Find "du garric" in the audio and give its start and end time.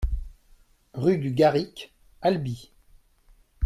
1.19-1.93